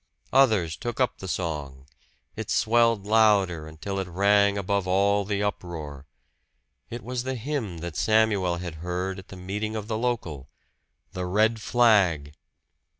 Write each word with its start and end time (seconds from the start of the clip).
Others 0.33 0.77
took 0.77 0.99
up 0.99 1.19
the 1.19 1.27
song 1.27 1.85
it 2.35 2.49
swelled 2.49 3.05
louder, 3.05 3.67
until 3.67 3.99
it 3.99 4.07
rang 4.07 4.57
above 4.57 4.87
all 4.87 5.23
the 5.25 5.43
uproar. 5.43 6.07
It 6.89 7.03
was 7.03 7.21
the 7.21 7.35
hymn 7.35 7.77
that 7.81 7.95
Samuel 7.95 8.57
had 8.57 8.77
heard 8.81 9.19
at 9.19 9.27
the 9.27 9.37
meeting 9.37 9.75
of 9.75 9.87
the 9.87 9.99
local 9.99 10.49
The 11.11 11.27
Red 11.27 11.61
Flag! 11.61 12.33